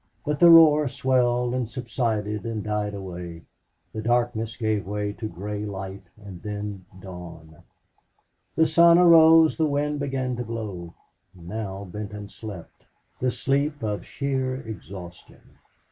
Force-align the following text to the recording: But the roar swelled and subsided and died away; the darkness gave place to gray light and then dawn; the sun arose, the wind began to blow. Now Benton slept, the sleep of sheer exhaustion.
But 0.25 0.39
the 0.39 0.49
roar 0.49 0.87
swelled 0.87 1.53
and 1.53 1.69
subsided 1.69 2.43
and 2.43 2.63
died 2.63 2.95
away; 2.95 3.43
the 3.93 4.01
darkness 4.01 4.57
gave 4.57 4.85
place 4.85 5.15
to 5.19 5.27
gray 5.29 5.63
light 5.63 6.01
and 6.17 6.41
then 6.41 6.85
dawn; 6.99 7.57
the 8.55 8.65
sun 8.65 8.97
arose, 8.97 9.57
the 9.57 9.67
wind 9.67 9.99
began 9.99 10.35
to 10.37 10.43
blow. 10.43 10.95
Now 11.35 11.83
Benton 11.83 12.29
slept, 12.29 12.87
the 13.19 13.29
sleep 13.29 13.83
of 13.83 14.03
sheer 14.03 14.55
exhaustion. 14.61 15.59